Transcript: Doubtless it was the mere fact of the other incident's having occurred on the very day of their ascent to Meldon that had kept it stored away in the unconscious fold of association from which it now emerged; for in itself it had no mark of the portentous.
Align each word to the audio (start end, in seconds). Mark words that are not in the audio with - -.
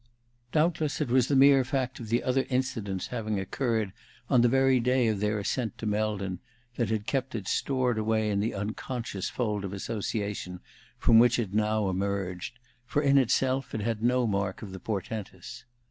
Doubtless 0.51 0.99
it 0.99 1.09
was 1.09 1.27
the 1.27 1.35
mere 1.35 1.63
fact 1.63 1.99
of 1.99 2.09
the 2.09 2.23
other 2.23 2.47
incident's 2.49 3.09
having 3.13 3.39
occurred 3.39 3.93
on 4.31 4.41
the 4.41 4.47
very 4.49 4.79
day 4.79 5.05
of 5.07 5.19
their 5.19 5.37
ascent 5.37 5.77
to 5.77 5.85
Meldon 5.85 6.39
that 6.75 6.89
had 6.89 7.05
kept 7.05 7.35
it 7.35 7.47
stored 7.47 7.99
away 7.99 8.31
in 8.31 8.39
the 8.39 8.55
unconscious 8.55 9.29
fold 9.29 9.63
of 9.63 9.73
association 9.73 10.59
from 10.97 11.19
which 11.19 11.37
it 11.37 11.53
now 11.53 11.87
emerged; 11.87 12.57
for 12.83 13.03
in 13.03 13.19
itself 13.19 13.75
it 13.75 13.81
had 13.81 14.01
no 14.01 14.25
mark 14.25 14.63
of 14.63 14.71
the 14.71 14.79
portentous. 14.79 15.65